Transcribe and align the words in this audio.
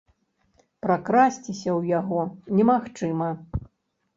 Пракрасціся 0.85 1.69
ў 1.79 1.91
яго 1.99 2.19
немагчыма. 2.61 3.29